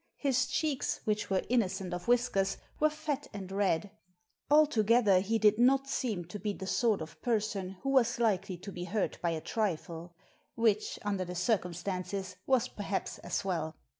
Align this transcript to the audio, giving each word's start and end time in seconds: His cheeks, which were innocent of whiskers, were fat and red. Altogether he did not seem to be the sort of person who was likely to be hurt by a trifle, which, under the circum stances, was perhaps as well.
His 0.17 0.47
cheeks, 0.47 0.99
which 1.05 1.29
were 1.29 1.43
innocent 1.47 1.93
of 1.93 2.07
whiskers, 2.07 2.57
were 2.79 2.89
fat 2.89 3.27
and 3.33 3.51
red. 3.51 3.91
Altogether 4.49 5.19
he 5.19 5.37
did 5.37 5.59
not 5.59 5.87
seem 5.87 6.25
to 6.25 6.39
be 6.39 6.53
the 6.53 6.65
sort 6.65 7.01
of 7.03 7.21
person 7.21 7.77
who 7.83 7.89
was 7.91 8.17
likely 8.17 8.57
to 8.57 8.71
be 8.71 8.85
hurt 8.85 9.21
by 9.21 9.29
a 9.29 9.41
trifle, 9.41 10.15
which, 10.55 10.97
under 11.03 11.23
the 11.23 11.35
circum 11.35 11.75
stances, 11.75 12.35
was 12.47 12.67
perhaps 12.67 13.19
as 13.19 13.45
well. 13.45 13.75